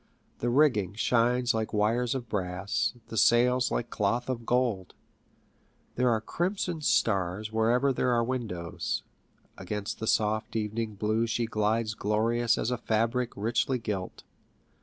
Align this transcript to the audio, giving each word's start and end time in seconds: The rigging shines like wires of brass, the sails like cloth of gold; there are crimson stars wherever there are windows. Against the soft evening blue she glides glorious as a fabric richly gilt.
The 0.39 0.49
rigging 0.49 0.95
shines 0.95 1.53
like 1.53 1.73
wires 1.75 2.15
of 2.15 2.27
brass, 2.27 2.95
the 3.09 3.17
sails 3.17 3.69
like 3.69 3.91
cloth 3.91 4.29
of 4.29 4.47
gold; 4.47 4.95
there 5.93 6.09
are 6.09 6.19
crimson 6.19 6.81
stars 6.81 7.51
wherever 7.51 7.93
there 7.93 8.09
are 8.11 8.23
windows. 8.23 9.03
Against 9.59 9.99
the 9.99 10.07
soft 10.07 10.55
evening 10.55 10.95
blue 10.95 11.27
she 11.27 11.45
glides 11.45 11.93
glorious 11.93 12.57
as 12.57 12.71
a 12.71 12.79
fabric 12.79 13.33
richly 13.37 13.77
gilt. 13.77 14.23